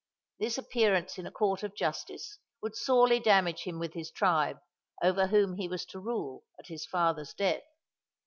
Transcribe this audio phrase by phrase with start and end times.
[0.39, 4.57] This appearance in a court of justice would sorely damage him with his tribe,
[5.03, 7.61] over whom he was to rule at his father's death.